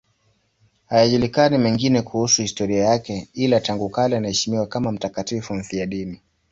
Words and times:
Hayajulikani 0.85 1.57
mengine 1.57 2.01
kuhusu 2.01 2.41
historia 2.41 2.83
yake, 2.83 3.29
ila 3.33 3.59
tangu 3.59 3.89
kale 3.89 4.17
anaheshimiwa 4.17 4.65
kama 4.67 4.91
mtakatifu 4.91 5.53
mfiadini. 5.53 6.19